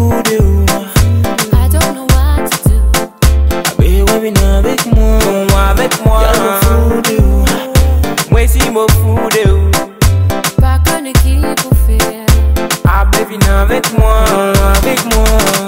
I 0.00 1.68
don't 1.68 1.94
know 1.94 2.06
what 2.14 2.50
to 2.50 2.68
do. 2.68 2.78
I 3.52 3.74
be 3.78 4.02
waving 4.02 4.38
avec 4.38 4.86
moi. 4.94 5.18
avec 5.70 6.04
moi. 6.04 6.22
Y'a 6.22 6.32
le 6.32 6.50
fou 6.62 7.02
do. 7.02 7.44
Moi 8.30 8.46
si 8.46 8.70
mon 8.70 8.86
fou 8.88 9.28
do. 9.30 9.70
Pas 10.60 10.78
connu 10.84 11.12
qui 11.14 11.40
pour 11.62 11.76
faire. 11.86 12.26
Ah, 12.84 13.04
baby, 13.04 13.38
avec 13.46 13.92
moi. 13.98 14.24
Avec 14.76 15.04
moi. 15.14 15.67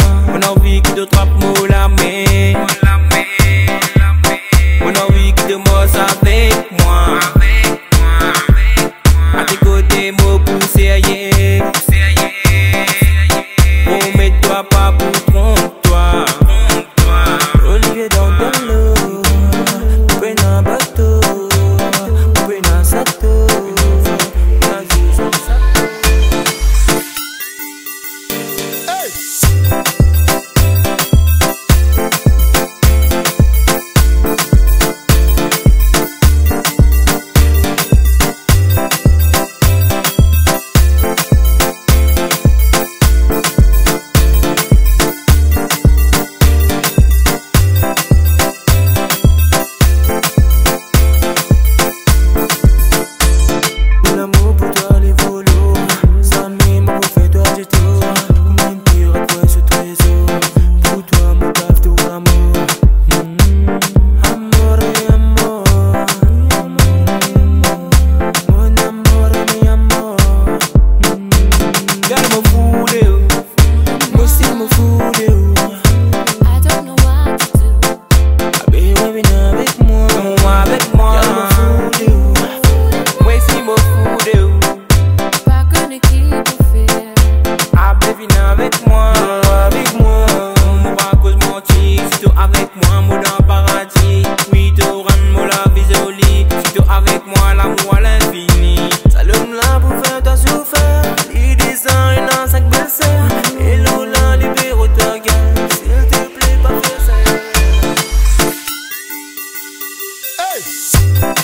Hey! 110.62 111.39